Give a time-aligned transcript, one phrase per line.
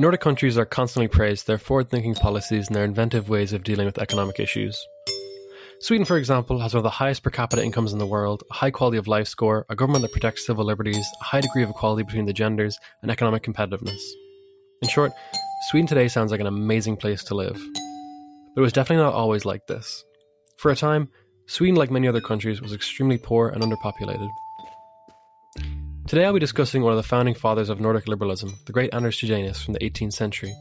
[0.00, 3.64] Nordic countries are constantly praised for their forward thinking policies and their inventive ways of
[3.64, 4.80] dealing with economic issues.
[5.80, 8.54] Sweden, for example, has one of the highest per capita incomes in the world, a
[8.54, 11.70] high quality of life score, a government that protects civil liberties, a high degree of
[11.70, 14.00] equality between the genders, and economic competitiveness.
[14.82, 15.10] In short,
[15.68, 17.60] Sweden today sounds like an amazing place to live.
[18.54, 20.04] But it was definitely not always like this.
[20.58, 21.08] For a time,
[21.46, 24.30] Sweden, like many other countries, was extremely poor and underpopulated.
[26.08, 29.18] Today I'll be discussing one of the founding fathers of Nordic liberalism, the great Anders
[29.18, 30.54] Chydenius from the 18th century.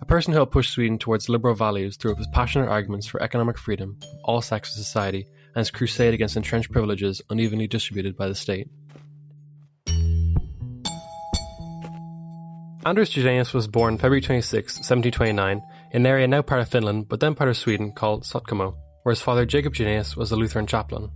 [0.00, 3.58] A person who helped push Sweden towards liberal values through his passionate arguments for economic
[3.58, 8.36] freedom, all sects of society, and his crusade against entrenched privileges unevenly distributed by the
[8.36, 8.68] state.
[12.86, 17.18] Anders Chydenius was born February 26, 1729, in an area now part of Finland but
[17.18, 21.10] then part of Sweden called Sotkamo, where his father Jacob Chydenius was a Lutheran chaplain.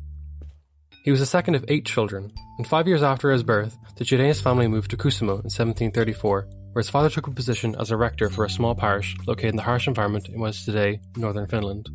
[1.02, 4.40] He was the second of eight children, and five years after his birth, the Chydenius
[4.40, 8.30] family moved to Kuusamo in 1734, where his father took a position as a rector
[8.30, 11.88] for a small parish located in the harsh environment in what is today northern Finland.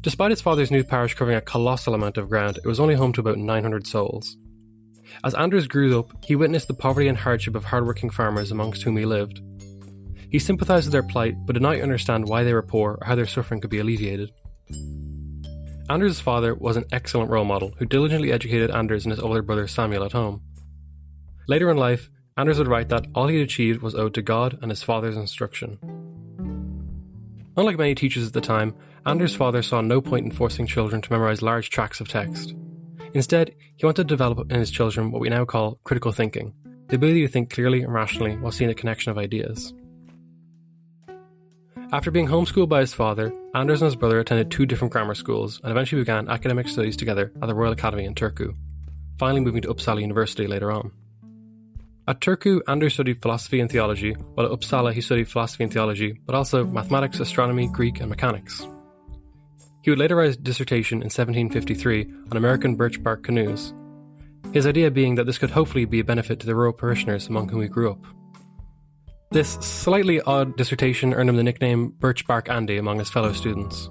[0.00, 3.12] Despite his father's new parish covering a colossal amount of ground, it was only home
[3.14, 4.36] to about 900 souls.
[5.24, 8.96] As Anders grew up, he witnessed the poverty and hardship of hardworking farmers amongst whom
[8.96, 9.40] he lived.
[10.30, 13.16] He sympathized with their plight, but did not understand why they were poor or how
[13.16, 14.30] their suffering could be alleviated.
[15.90, 19.66] Anders' father was an excellent role model who diligently educated Anders and his older brother
[19.66, 20.42] Samuel at home.
[21.46, 24.58] Later in life, Anders would write that all he had achieved was owed to God
[24.60, 25.78] and his father's instruction.
[27.56, 28.74] Unlike many teachers at the time,
[29.06, 32.54] Anders' father saw no point in forcing children to memorize large tracts of text.
[33.14, 36.52] Instead, he wanted to develop in his children what we now call critical thinking,
[36.88, 39.72] the ability to think clearly and rationally while seeing the connection of ideas.
[41.90, 45.58] After being homeschooled by his father, Anders and his brother attended two different grammar schools
[45.62, 48.54] and eventually began academic studies together at the Royal Academy in Turku,
[49.18, 50.92] finally moving to Uppsala University later on.
[52.06, 56.12] At Turku, Anders studied philosophy and theology, while at Uppsala he studied philosophy and theology,
[56.26, 58.66] but also mathematics, astronomy, Greek, and mechanics.
[59.80, 63.72] He would later write his dissertation in 1753 on American birch bark canoes,
[64.52, 67.48] his idea being that this could hopefully be a benefit to the rural parishioners among
[67.48, 68.04] whom he grew up.
[69.30, 73.90] This slightly odd dissertation earned him the nickname Birchbark Andy among his fellow students.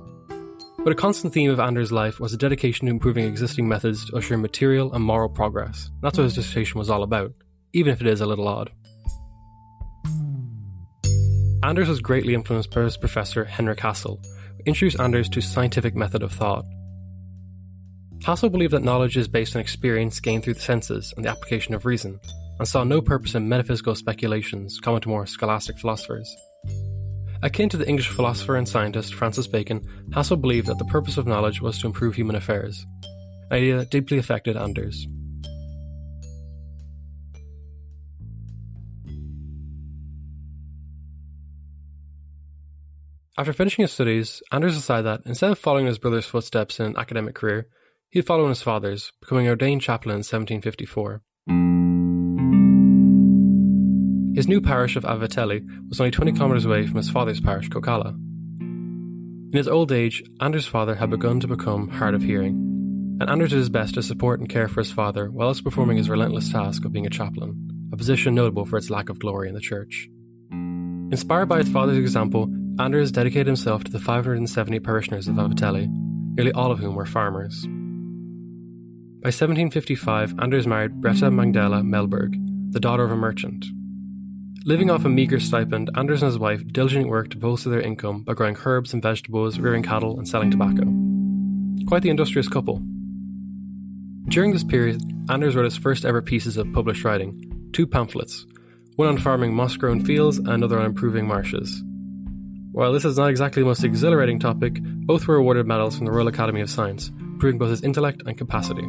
[0.80, 4.18] But a constant theme of Anders' life was a dedication to improving existing methods to
[4.18, 5.92] usher material and moral progress.
[6.02, 7.34] That's what his dissertation was all about,
[7.74, 8.72] even if it is a little odd.
[11.62, 16.24] Anders was greatly influenced by his professor Henrik Hassel, who introduced Anders to scientific method
[16.24, 16.66] of thought.
[18.24, 21.76] Hassel believed that knowledge is based on experience gained through the senses and the application
[21.76, 22.20] of reason,
[22.60, 26.36] and saw no purpose in metaphysical speculations common to more scholastic philosophers.
[27.44, 29.82] Akin to the English philosopher and scientist Francis Bacon,
[30.12, 32.86] Hassel believed that the purpose of knowledge was to improve human affairs,
[33.52, 35.08] an idea that deeply affected Anders.
[43.40, 46.98] After finishing his studies, Anders decided that instead of following his brother's footsteps in an
[46.98, 47.68] academic career,
[48.10, 51.22] he'd follow in his father's, becoming ordained chaplain in 1754.
[54.38, 58.14] His new parish of Alaveteli was only 20 kilometres away from his father's parish, Kokkola.
[58.62, 63.50] In his old age, Anders' father had begun to become hard of hearing, and Anders
[63.50, 66.52] did his best to support and care for his father while also performing his relentless
[66.52, 69.60] task of being a chaplain, a position notable for its lack of glory in the
[69.60, 70.08] church.
[70.52, 75.88] Inspired by his father's example, Anders dedicated himself to the 570 parishioners of Alaveteli,
[76.36, 77.64] nearly all of whom were farmers.
[79.24, 82.36] By 1755, Anders married Bretta Magdala Mellberg,
[82.72, 83.66] the daughter of a merchant,
[84.68, 88.24] Living off a meagre stipend, Anders and his wife diligently worked to bolster their income
[88.24, 90.84] by growing herbs and vegetables, rearing cattle, and selling tobacco.
[91.88, 92.82] Quite the industrious couple.
[94.28, 98.46] During this period, Anders wrote his first ever pieces of published writing, two pamphlets,
[98.98, 101.82] one on farming moss grown fields and another on improving marshes.
[102.74, 106.12] While this is not exactly the most exhilarating topic, both were awarded medals from the
[106.12, 108.84] Royal Academy of Science, proving both his intellect and capacity.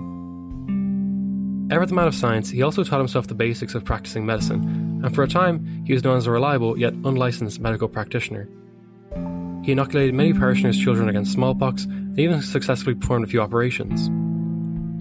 [1.73, 5.15] Ever the man of science, he also taught himself the basics of practicing medicine and
[5.15, 8.49] for a time he was known as a reliable yet unlicensed medical practitioner.
[9.65, 14.11] He inoculated many parishioners' children against smallpox and even successfully performed a few operations.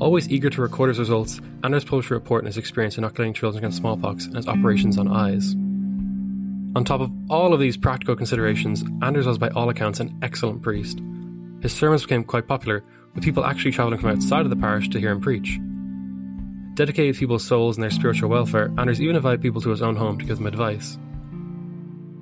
[0.02, 3.64] Always eager to record his results, Anders published a report on his experience inoculating children
[3.64, 5.56] against smallpox and his operations on eyes.
[6.76, 10.62] On top of all of these practical considerations, Anders was by all accounts an excellent
[10.62, 11.00] priest.
[11.62, 12.84] His sermons became quite popular,
[13.16, 15.60] with people actually travelling from outside of the parish to hear him preach
[16.78, 20.20] dedicated people's souls and their spiritual welfare, Anders even invited people to his own home
[20.20, 20.98] to give them advice.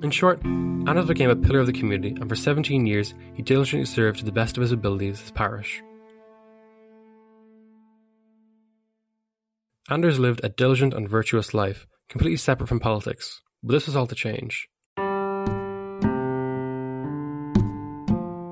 [0.02, 3.84] In short, Anders became a pillar of the community, and for 17 years he diligently
[3.84, 5.82] served to the best of his abilities his parish.
[9.90, 14.06] Anders lived a diligent and virtuous life, completely separate from politics, but this was all
[14.06, 14.68] to change.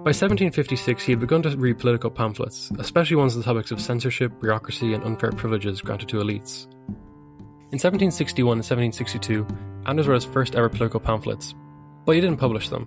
[0.05, 3.81] By 1756, he had begun to read political pamphlets, especially ones on the topics of
[3.81, 6.67] censorship, bureaucracy, and unfair privileges granted to elites.
[7.73, 9.47] In 1761 and 1762,
[9.87, 11.55] Anders wrote his first ever political pamphlets,
[12.05, 12.87] but he didn't publish them.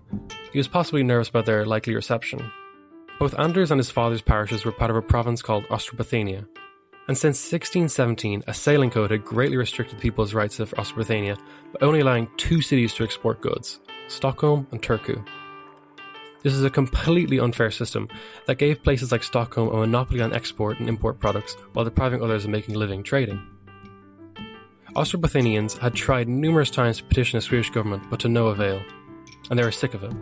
[0.52, 2.52] He was possibly nervous about their likely reception.
[3.18, 6.46] Both Anders and his father's parishes were part of a province called Ostrobothnia,
[7.08, 11.36] and since 1617, a sailing code had greatly restricted people's rights of Ostrobothnia
[11.74, 15.26] by only allowing two cities to export goods Stockholm and Turku.
[16.48, 18.08] This is a completely unfair system
[18.46, 22.46] that gave places like Stockholm a monopoly on export and import products while depriving others
[22.46, 23.46] of making a living trading.
[24.96, 28.82] Ostrobothnians had tried numerous times to petition the Swedish government, but to no avail,
[29.50, 30.14] and they were sick of it.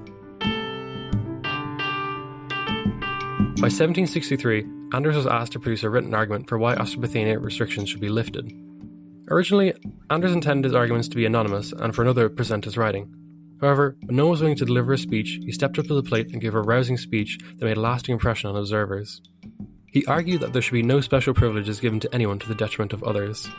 [3.61, 8.01] By 1763, Anders was asked to produce a written argument for why Ostrobothnia restrictions should
[8.01, 8.51] be lifted.
[9.29, 9.75] Originally,
[10.09, 13.24] Anders intended his arguments to be anonymous and for another to present his writing.
[13.61, 16.03] However, when no one was willing to deliver a speech, he stepped up to the
[16.03, 19.21] plate and gave a rousing speech that made a lasting impression on observers.
[19.87, 22.91] He argued that there should be no special privileges given to anyone to the detriment
[22.91, 23.49] of others.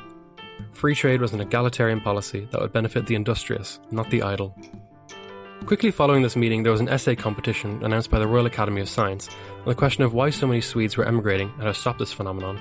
[0.73, 4.55] Free trade was an egalitarian policy that would benefit the industrious, not the idle.
[5.65, 8.89] Quickly following this meeting, there was an essay competition announced by the Royal Academy of
[8.89, 9.29] Science
[9.61, 12.13] on the question of why so many Swedes were emigrating and how to stop this
[12.13, 12.61] phenomenon.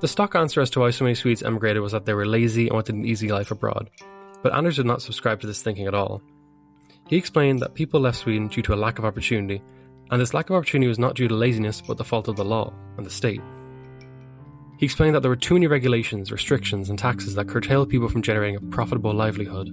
[0.00, 2.66] The stock answer as to why so many Swedes emigrated was that they were lazy
[2.66, 3.90] and wanted an easy life abroad,
[4.44, 6.20] but Anders did not subscribe to this thinking at all.
[7.08, 9.62] He explained that people left Sweden due to a lack of opportunity,
[10.10, 12.44] and this lack of opportunity was not due to laziness but the fault of the
[12.44, 13.40] law and the state.
[14.78, 18.20] He explained that there were too many regulations, restrictions, and taxes that curtailed people from
[18.20, 19.70] generating a profitable livelihood.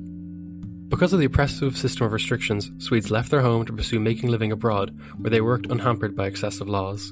[0.88, 4.32] Because of the oppressive system of restrictions, Swedes left their home to pursue making a
[4.32, 7.12] living abroad, where they worked unhampered by excessive laws.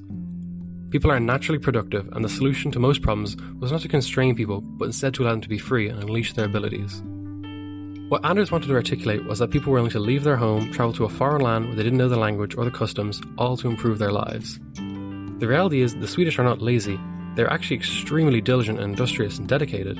[0.92, 4.62] People are naturally productive, and the solution to most problems was not to constrain people,
[4.62, 7.04] but instead to allow them to be free and unleash their abilities.
[8.10, 10.94] What Anders wanted to articulate was that people were willing to leave their home, travel
[10.94, 13.68] to a foreign land where they didn't know the language or the customs, all to
[13.68, 14.60] improve their lives.
[15.38, 17.00] The reality is, the Swedish are not lazy,
[17.36, 20.00] they're actually extremely diligent and industrious and dedicated.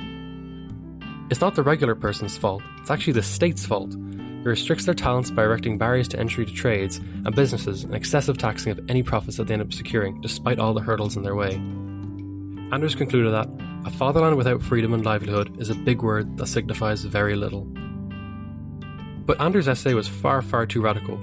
[1.30, 3.94] It's not the regular person's fault, it's actually the state's fault.
[3.94, 8.38] It restricts their talents by erecting barriers to entry to trades and businesses and excessive
[8.38, 11.36] taxing of any profits that they end up securing, despite all the hurdles in their
[11.36, 11.54] way.
[12.72, 13.48] Anders concluded that
[13.86, 17.72] a fatherland without freedom and livelihood is a big word that signifies very little.
[19.30, 21.20] But Anders' essay was far, far too radical.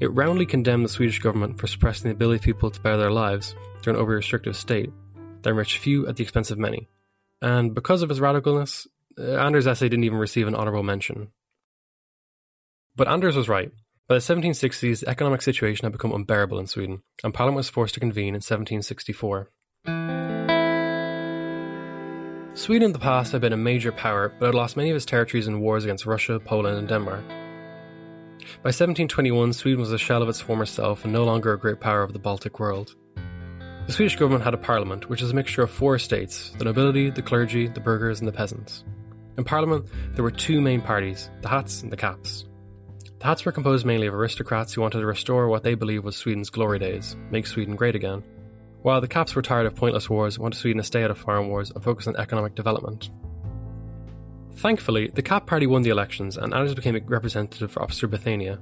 [0.00, 3.10] It roundly condemned the Swedish government for suppressing the ability of people to better their
[3.10, 4.90] lives through an over restrictive state
[5.42, 6.88] that enriched few at the expense of many.
[7.42, 8.86] And because of his radicalness,
[9.18, 11.32] uh, Anders' essay didn't even receive an honourable mention.
[12.96, 13.70] But Anders was right.
[14.08, 17.92] By the 1760s, the economic situation had become unbearable in Sweden, and Parliament was forced
[17.92, 19.50] to convene in 1764.
[22.54, 25.04] Sweden in the past had been a major power, but had lost many of its
[25.04, 27.22] territories in wars against Russia, Poland, and Denmark.
[28.62, 31.80] By 1721, Sweden was a shell of its former self and no longer a great
[31.80, 32.94] power of the Baltic world.
[33.86, 37.10] The Swedish government had a parliament, which is a mixture of four estates the nobility,
[37.10, 38.84] the clergy, the burghers, and the peasants.
[39.38, 42.44] In parliament, there were two main parties the Hats and the Caps.
[43.18, 46.16] The Hats were composed mainly of aristocrats who wanted to restore what they believed was
[46.16, 48.22] Sweden's glory days, make Sweden great again,
[48.82, 51.48] while the Caps were tired of pointless wars wanted Sweden to stay out of foreign
[51.48, 53.10] wars and focus on economic development.
[54.60, 58.58] Thankfully, the Cap Party won the elections and Anders became a representative for Ostrobothnia.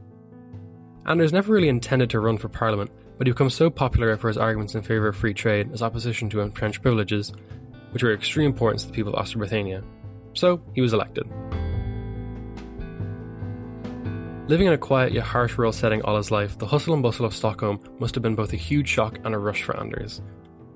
[1.07, 4.39] Anders never really intended to run for parliament, but he became so popular for his
[4.39, 7.33] arguments in favour of free trade as opposition to entrenched privileges,
[7.91, 9.83] which were of extreme importance to the people of Ostrobothnia.
[10.35, 11.27] So, he was elected.
[14.49, 17.27] Living in a quiet yet harsh rural setting all his life, the hustle and bustle
[17.27, 20.23] of Stockholm must have been both a huge shock and a rush for Anders.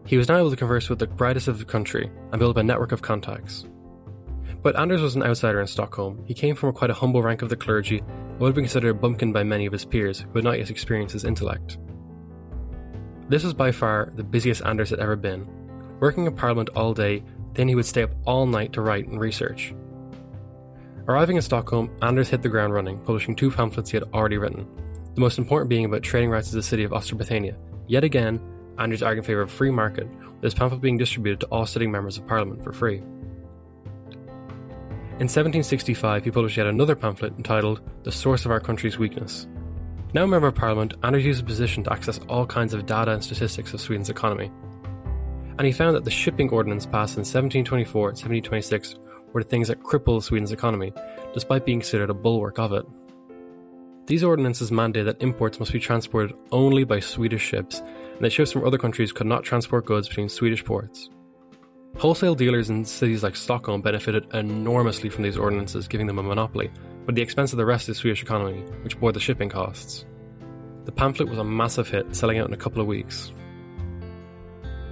[0.04, 2.60] He was now able to converse with the brightest of the country and build up
[2.60, 3.66] a network of contacts.
[4.62, 6.24] But Anders was an outsider in Stockholm.
[6.24, 8.90] He came from quite a humble rank of the clergy and would have been considered
[8.90, 11.78] a bumpkin by many of his peers who had not yet experienced his intellect.
[13.28, 15.48] This was by far the busiest Anders had ever been.
[15.98, 19.20] Working in Parliament all day, then he would stay up all night to write and
[19.20, 19.74] research.
[21.08, 24.66] Arriving in Stockholm, Anders hit the ground running, publishing two pamphlets he had already written,
[25.14, 27.56] the most important being about trading rights to the city of Ostrobothnia.
[27.88, 28.40] Yet again,
[28.78, 31.66] Anders argued in favour of a free market, with his pamphlet being distributed to all
[31.66, 33.02] sitting members of Parliament for free.
[35.22, 39.46] In 1765, he published yet another pamphlet entitled The Source of Our Country's Weakness.
[40.14, 43.12] Now a member of Parliament, Anders used his position to access all kinds of data
[43.12, 44.50] and statistics of Sweden's economy.
[45.58, 48.96] And he found that the shipping ordinance passed in 1724 and 1726
[49.32, 50.92] were the things that crippled Sweden's economy,
[51.34, 52.84] despite being considered a bulwark of it.
[54.06, 58.50] These ordinances mandate that imports must be transported only by Swedish ships, and that ships
[58.50, 61.10] from other countries could not transport goods between Swedish ports.
[61.98, 66.70] Wholesale dealers in cities like Stockholm benefited enormously from these ordinances, giving them a monopoly,
[67.04, 69.48] but at the expense of the rest of the Swedish economy, which bore the shipping
[69.48, 70.04] costs.
[70.84, 73.30] The pamphlet was a massive hit, selling out in a couple of weeks.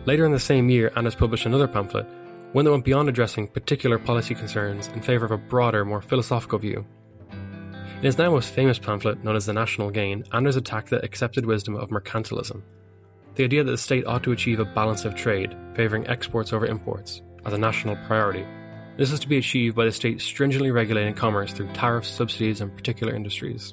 [0.07, 2.07] Later in the same year, Anders published another pamphlet,
[2.53, 6.59] one that went beyond addressing particular policy concerns in favour of a broader, more philosophical
[6.59, 6.87] view.
[7.33, 11.45] In his now most famous pamphlet, known as The National Gain, Anders attacked the accepted
[11.45, 12.63] wisdom of mercantilism,
[13.41, 16.67] the idea that the state ought to achieve a balance of trade, favouring exports over
[16.67, 18.45] imports, as a national priority.
[18.99, 22.77] This is to be achieved by the state stringently regulating commerce through tariffs, subsidies, and
[22.77, 23.73] particular industries.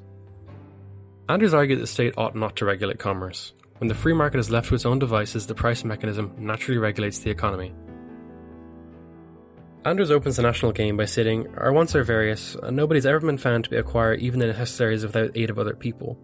[1.28, 3.52] Anders argued that the state ought not to regulate commerce.
[3.80, 7.20] When the free market is left to its own devices, the price mechanism naturally regulates
[7.20, 7.74] the economy.
[9.84, 13.38] Anders opens the national gain by stating, Our wants are various, and nobody's ever been
[13.38, 16.18] found to be acquire even the necessaries without aid of other people.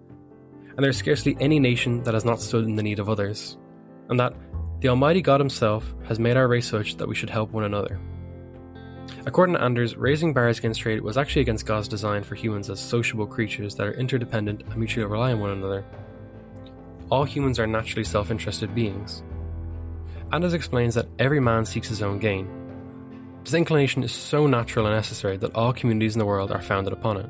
[0.75, 3.57] And there is scarcely any nation that has not stood in the need of others.
[4.09, 4.33] And that
[4.79, 7.99] the Almighty God Himself has made our race such that we should help one another.
[9.25, 12.79] According to Anders, raising barriers against trade was actually against God's design for humans as
[12.79, 15.85] sociable creatures that are interdependent and mutually rely on one another.
[17.09, 19.23] All humans are naturally self interested beings.
[20.31, 22.49] Anders explains that every man seeks his own gain.
[23.43, 26.91] This inclination is so natural and necessary that all communities in the world are founded
[26.91, 27.29] upon it.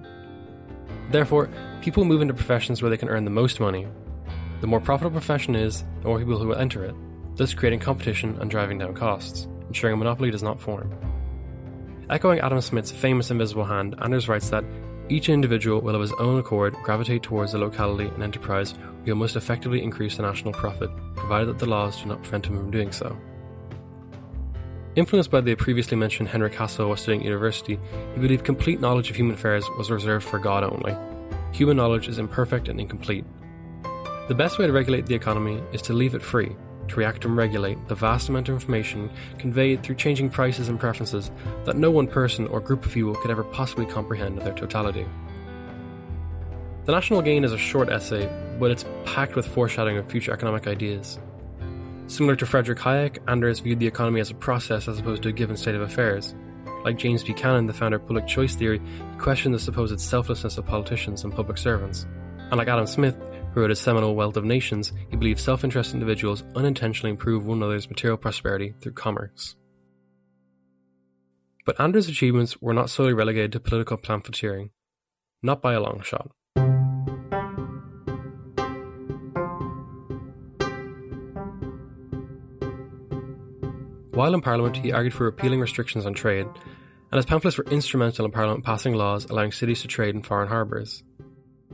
[1.13, 1.48] Therefore,
[1.84, 3.88] people move into professions where they can earn the most money.
[4.62, 6.96] The more profitable profession is, the more people who will enter it,
[7.36, 10.91] thus creating competition and driving down costs, ensuring a monopoly does not form.
[12.10, 14.65] Echoing Adam Smith's famous invisible hand, Anders writes that
[15.08, 19.20] each individual will of his own accord gravitate towards the locality and enterprise where will
[19.20, 22.72] most effectively increase the national profit, provided that the laws do not prevent him from
[22.72, 23.15] doing so.
[24.96, 27.80] Influenced by the previously mentioned Henrik Hassel while studying university,
[28.14, 30.96] he believed complete knowledge of human affairs was reserved for God only.
[31.52, 33.26] Human knowledge is imperfect and incomplete.
[34.28, 36.56] The best way to regulate the economy is to leave it free,
[36.90, 39.10] to react and regulate the vast amount of information
[39.40, 41.32] conveyed through changing prices and preferences
[41.66, 45.08] that no one person or group of people could ever possibly comprehend in their totality.
[46.86, 50.68] The National Gain is a short essay, but it's packed with foreshadowing of future economic
[50.68, 51.18] ideas.
[52.07, 55.33] Similar to Frederick Hayek, Anders viewed the economy as a process as opposed to a
[55.33, 56.36] given state of affairs.
[56.83, 60.65] Like James Buchanan, the founder of public choice theory, he questioned the supposed selflessness of
[60.65, 62.05] politicians and public servants.
[62.38, 63.15] And like Adam Smith,
[63.53, 67.60] who wrote his seminal Wealth of Nations, he believed self interested individuals unintentionally improve one
[67.60, 69.55] another's material prosperity through commerce.
[71.65, 74.72] But Anders' achievements were not solely relegated to political pamphleteering,
[75.41, 76.31] not by a long shot.
[84.13, 88.25] While in Parliament, he argued for repealing restrictions on trade, and his pamphlets were instrumental
[88.25, 91.03] in Parliament passing laws allowing cities to trade in foreign harbours.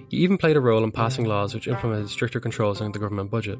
[0.08, 3.29] He even played a role in passing laws which implemented stricter controls on the government
[3.29, 3.60] budget.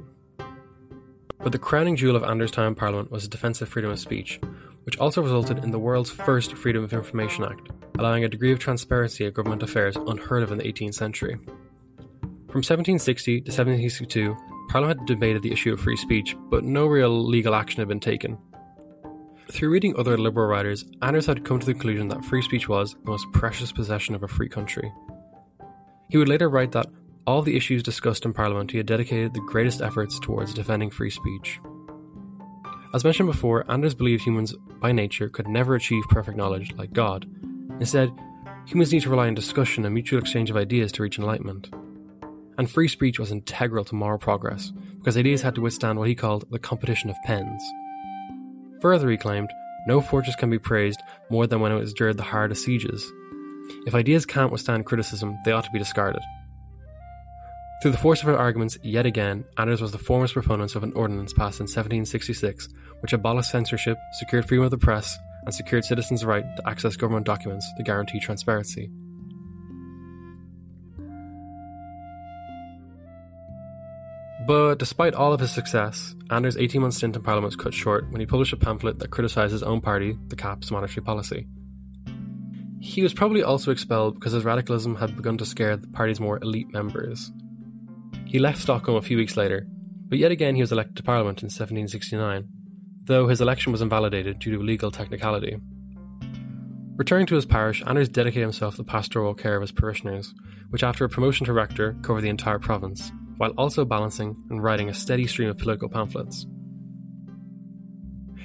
[1.40, 4.00] But the crowning jewel of Anders' time in Parliament was his defence of freedom of
[4.00, 4.40] speech,
[4.84, 8.60] which also resulted in the world's first Freedom of Information Act, allowing a degree of
[8.60, 11.36] transparency of government affairs unheard of in the 18th century.
[12.48, 14.38] From 1760 to 1762,
[14.70, 18.00] Parliament had debated the issue of free speech, but no real legal action had been
[18.00, 18.38] taken.
[19.52, 22.94] Through reading other liberal writers, Anders had come to the conclusion that free speech was
[22.94, 24.92] the most precious possession of a free country,
[26.10, 26.88] he would later write that
[27.26, 31.12] all the issues discussed in Parliament he had dedicated the greatest efforts towards defending free
[31.12, 31.60] speech.
[32.94, 37.28] As mentioned before, Anders believed humans by nature could never achieve perfect knowledge like God.
[37.80, 38.12] Instead,
[38.66, 41.70] humans need to rely on discussion and mutual exchange of ideas to reach enlightenment.
[42.58, 46.16] And free speech was integral to moral progress, because ideas had to withstand what he
[46.16, 47.62] called the competition of pens.
[48.82, 49.50] Further, he claimed,
[49.88, 53.12] no fortress can be praised more than when it has endured the hardest sieges,
[53.86, 56.22] if ideas can't withstand criticism, they ought to be discarded.
[57.82, 60.92] Through the force of her arguments, yet again, Anders was the foremost proponent of an
[60.94, 62.68] ordinance passed in 1766,
[63.00, 67.26] which abolished censorship, secured freedom of the press, and secured citizens' right to access government
[67.26, 68.92] documents to guarantee transparency.
[74.50, 78.10] But despite all of his success, Anders' 18 month stint in Parliament was cut short
[78.10, 81.46] when he published a pamphlet that criticised his own party, the CAP's monetary policy.
[82.80, 86.40] He was probably also expelled because his radicalism had begun to scare the party's more
[86.42, 87.32] elite members.
[88.26, 89.68] He left Stockholm a few weeks later,
[90.08, 92.48] but yet again he was elected to Parliament in 1769,
[93.04, 95.58] though his election was invalidated due to a legal technicality.
[96.96, 100.34] Returning to his parish, Anders dedicated himself to the pastoral care of his parishioners,
[100.72, 104.90] which after a promotion to rector covered the entire province, while also balancing and writing
[104.90, 106.44] a steady stream of political pamphlets.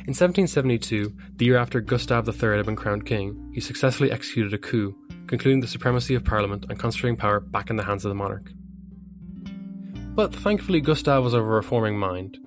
[0.07, 4.59] In 1772, the year after Gustav III had been crowned king, he successfully executed a
[4.59, 4.95] coup,
[5.27, 8.53] concluding the supremacy of Parliament and concentrating power back in the hands of the monarch.
[10.15, 12.39] But thankfully, Gustav was of a reforming mind.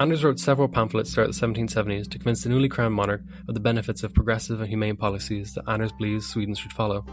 [0.00, 3.60] Anders wrote several pamphlets throughout the 1770s to convince the newly crowned monarch of the
[3.60, 7.04] benefits of progressive and humane policies that Anders believes Sweden should follow.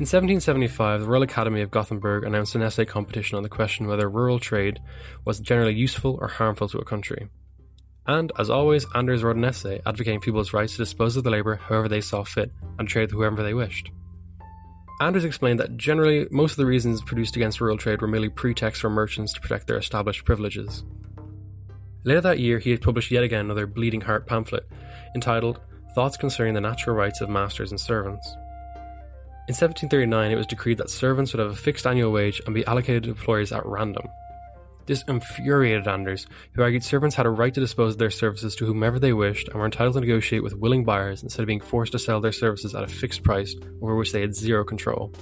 [0.00, 4.08] In 1775, the Royal Academy of Gothenburg announced an essay competition on the question whether
[4.08, 4.80] rural trade
[5.26, 7.28] was generally useful or harmful to a country.
[8.06, 11.56] And, as always, Anders wrote an essay advocating people's rights to dispose of the labour
[11.56, 13.90] however they saw fit and trade with whoever they wished.
[15.02, 18.80] Anders explained that generally most of the reasons produced against rural trade were merely pretexts
[18.80, 20.82] for merchants to protect their established privileges.
[22.04, 24.66] Later that year, he had published yet again another bleeding heart pamphlet
[25.14, 25.60] entitled
[25.94, 28.34] Thoughts Concerning the Natural Rights of Masters and Servants.
[29.50, 32.64] In 1739, it was decreed that servants would have a fixed annual wage and be
[32.66, 34.06] allocated to employers at random.
[34.86, 38.64] This infuriated Anders, who argued servants had a right to dispose of their services to
[38.64, 41.90] whomever they wished and were entitled to negotiate with willing buyers instead of being forced
[41.90, 45.12] to sell their services at a fixed price over which they had zero control.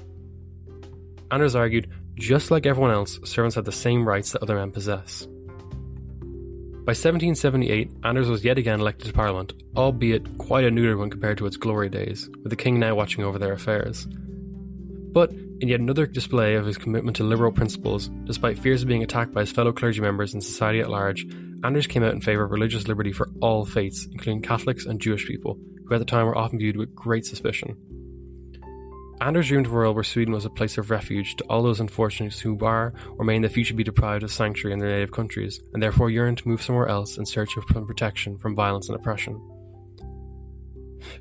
[1.30, 5.26] Anders argued, just like everyone else, servants had the same rights that other men possess.
[6.88, 11.36] By 1778, Anders was yet again elected to Parliament, albeit quite a neuter one compared
[11.36, 14.06] to its glory days, with the King now watching over their affairs.
[15.12, 19.02] But in yet another display of his commitment to liberal principles, despite fears of being
[19.02, 21.26] attacked by his fellow clergy members and society at large,
[21.62, 25.26] Anders came out in favour of religious liberty for all faiths, including Catholics and Jewish
[25.26, 27.76] people, who at the time were often viewed with great suspicion.
[29.20, 32.38] Anders of a world where Sweden was a place of refuge to all those unfortunates
[32.38, 35.60] who are or may in the future be deprived of sanctuary in their native countries,
[35.74, 39.40] and therefore yearn to move somewhere else in search of protection from violence and oppression.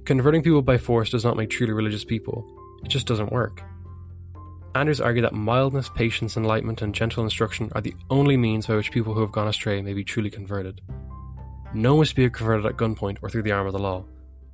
[0.05, 2.45] Converting people by force does not make truly religious people,
[2.83, 3.63] it just doesn't work.
[4.75, 8.91] Anders argued that mildness, patience, enlightenment, and gentle instruction are the only means by which
[8.91, 10.81] people who have gone astray may be truly converted.
[11.73, 14.05] No one must be converted at gunpoint or through the arm of the law.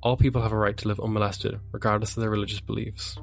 [0.02, 3.18] All people have a right to live unmolested, regardless of their religious beliefs.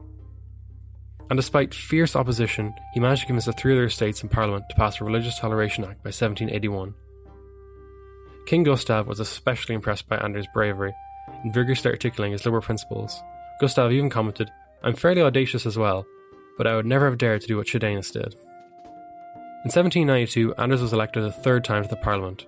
[1.32, 4.76] And despite fierce opposition, he managed to convince the three other states in Parliament to
[4.76, 6.94] pass a Religious Toleration Act by 1781.
[8.46, 10.94] King Gustav was especially impressed by Anders' bravery
[11.42, 13.18] and vigorously articulating his liberal principles.
[13.62, 14.51] Gustav even commented,
[14.84, 16.05] I'm fairly audacious as well,
[16.58, 18.34] but I would never have dared to do what Chydenius did.
[19.64, 22.46] In 1792, Anders was elected a third time to the Parliament.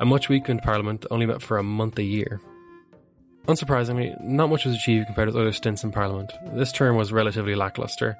[0.00, 2.40] A much weakened Parliament only met for a month a year.
[3.46, 6.32] Unsurprisingly, not much was achieved compared with other stints in Parliament.
[6.54, 8.16] This term was relatively lacklustre.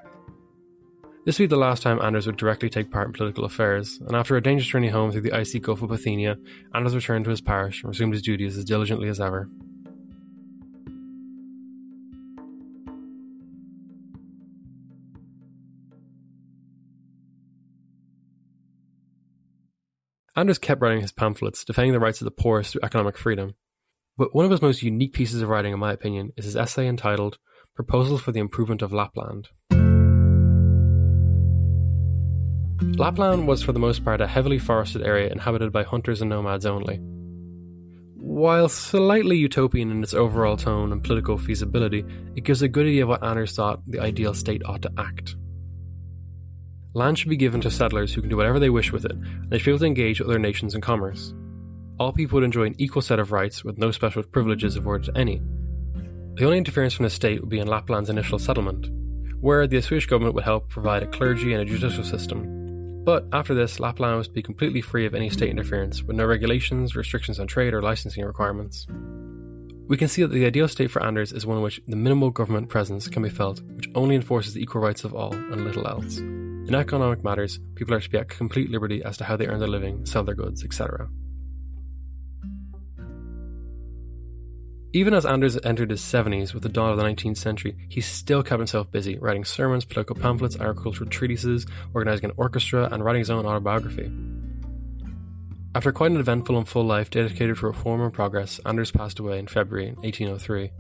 [1.25, 4.15] This would be the last time Anders would directly take part in political affairs, and
[4.15, 6.37] after a dangerous journey home through the icy Gulf of Bothnia,
[6.75, 9.49] Anders returned to his parish and resumed his duties as diligently as ever.
[20.37, 23.55] Anders kept writing his pamphlets, defending the rights of the poorest through economic freedom.
[24.19, 26.87] But one of his most unique pieces of writing, in my opinion, is his essay
[26.87, 27.39] entitled
[27.75, 29.49] Proposals for the Improvement of Lapland.
[32.83, 36.67] Lapland was for the most part a heavily forested area inhabited by hunters and nomads
[36.67, 36.99] only.
[38.17, 43.05] While slightly utopian in its overall tone and political feasibility, it gives a good idea
[43.05, 45.37] of what Anders thought the ideal state ought to act.
[46.95, 49.51] Land should be given to settlers who can do whatever they wish with it, and
[49.51, 51.33] they should be able to engage other nations in commerce.
[52.01, 55.21] All people would enjoy an equal set of rights with no special privileges afforded to
[55.21, 55.41] any.
[56.35, 58.89] The only interference from the state would be in Lapland's initial settlement,
[59.41, 62.64] where the Swedish government would help provide a clergy and a judicial system.
[63.05, 66.25] But after this, Lapland was to be completely free of any state interference, with no
[66.25, 68.87] regulations, restrictions on trade, or licensing requirements.
[69.87, 72.31] We can see that the ideal state for Anders is one in which the minimal
[72.31, 75.87] government presence can be felt, which only enforces the equal rights of all and little
[75.87, 76.17] else.
[76.17, 79.61] In economic matters, people are to be at complete liberty as to how they earn
[79.61, 81.07] their living, sell their goods, etc.
[84.95, 88.45] Even as Anders entered his 70s with the dawn of the 19th century, he still
[88.45, 93.29] kept himself busy, writing sermons, political pamphlets, agricultural treatises, organising an orchestra, and writing his
[93.29, 94.09] own autobiography.
[95.75, 99.41] After quite an eventful and full life dedicated to reform and progress, Anders passed away
[99.41, 100.71] in February 1803.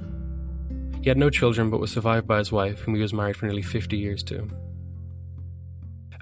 [1.02, 3.46] He had no children but was survived by his wife, whom he was married for
[3.46, 4.48] nearly 50 years to.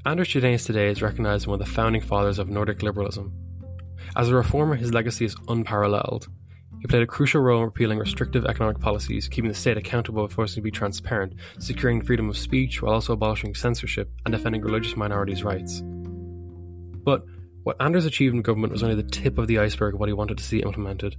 [0.07, 3.35] Anders Chydenius today is recognized as one of the founding fathers of Nordic liberalism.
[4.17, 6.29] As a reformer, his legacy is unparalleled.
[6.83, 10.33] He played a crucial role in repealing restrictive economic policies, keeping the state accountable and
[10.33, 14.97] forcing to be transparent, securing freedom of speech while also abolishing censorship and defending religious
[14.97, 15.81] minorities' rights.
[17.05, 17.25] But
[17.62, 20.12] what Anders achieved in government was only the tip of the iceberg of what he
[20.12, 21.14] wanted to see implemented.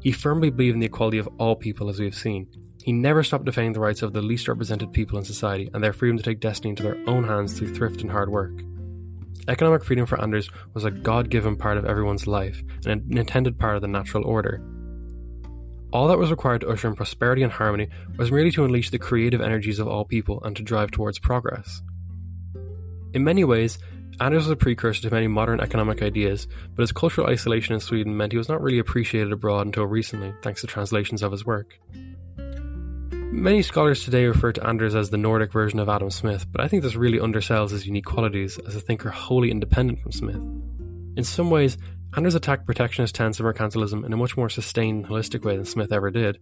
[0.00, 2.48] He firmly believed in the equality of all people, as we have seen,
[2.82, 5.92] he never stopped defending the rights of the least represented people in society and their
[5.92, 8.62] freedom to take destiny into their own hands through thrift and hard work.
[9.48, 13.58] Economic freedom for Anders was a God given part of everyone's life and an intended
[13.58, 14.62] part of the natural order.
[15.90, 18.98] All that was required to usher in prosperity and harmony was merely to unleash the
[18.98, 21.82] creative energies of all people and to drive towards progress.
[23.14, 23.78] In many ways,
[24.20, 28.16] Anders was a precursor to many modern economic ideas, but his cultural isolation in Sweden
[28.16, 31.78] meant he was not really appreciated abroad until recently, thanks to translations of his work.
[33.30, 36.68] Many scholars today refer to Anders as the Nordic version of Adam Smith, but I
[36.68, 40.42] think this really undersells his unique qualities as a thinker wholly independent from Smith.
[41.16, 41.78] In some ways,
[42.16, 45.92] Anders attacked protectionist of mercantilism in a much more sustained and holistic way than Smith
[45.92, 46.38] ever did.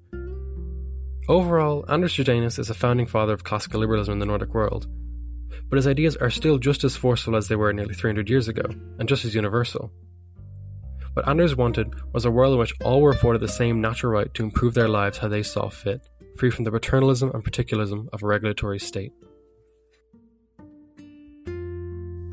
[1.29, 4.87] Overall, Anders Chydenius is a founding father of classical liberalism in the Nordic world,
[5.69, 8.65] but his ideas are still just as forceful as they were nearly 300 years ago,
[8.99, 9.91] and just as universal.
[11.15, 14.33] What Anders wanted was a world in which all were afforded the same natural right
[14.35, 18.23] to improve their lives how they saw fit, free from the paternalism and particularism of
[18.23, 19.13] a regulatory state.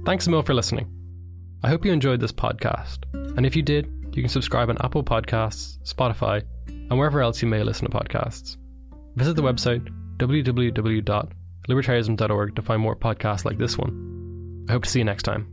[0.06, 1.03] Thanks a for listening.
[1.64, 3.00] I hope you enjoyed this podcast,
[3.38, 7.48] and if you did, you can subscribe on Apple Podcasts, Spotify, and wherever else you
[7.48, 8.58] may listen to podcasts.
[9.16, 11.34] Visit the website www
[11.70, 14.66] libertarianism.org to find more podcasts like this one.
[14.68, 15.48] I hope to see you next time.